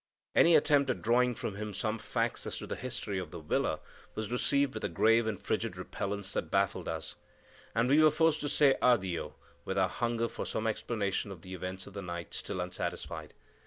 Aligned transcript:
Any 0.33 0.55
attempt 0.55 0.89
at 0.89 1.03
drawing 1.03 1.35
from 1.35 1.57
him 1.57 1.75
some 1.75 1.99
facts 1.99 2.47
as 2.47 2.57
to 2.57 2.65
the 2.65 2.75
history 2.75 3.19
of 3.19 3.29
the 3.29 3.39
villa 3.39 3.81
was 4.15 4.31
received 4.31 4.73
with 4.73 4.83
a 4.83 4.89
grave 4.89 5.27
and 5.27 5.39
frigid 5.39 5.77
repellence 5.77 6.33
that 6.33 6.49
baffled 6.49 6.87
us; 6.87 7.17
and 7.75 7.87
we 7.87 8.01
were 8.01 8.09
forced 8.09 8.41
to 8.41 8.49
say 8.49 8.75
addio 8.81 9.33
with 9.63 9.77
our 9.77 9.89
hunger 9.89 10.27
for 10.27 10.43
some 10.47 10.65
explanation 10.65 11.29
of 11.29 11.43
the 11.43 11.53
events 11.53 11.85
of 11.85 11.93
the 11.93 12.01
night 12.01 12.33
still 12.33 12.59
unsatisfied. 12.61 13.35